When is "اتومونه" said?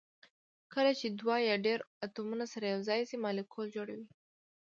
2.05-2.45